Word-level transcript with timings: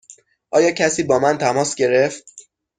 آیا 0.51 0.71
کسی 0.71 1.03
با 1.03 1.19
من 1.19 1.37
تماس 1.37 1.75
گرفت؟ 1.75 2.47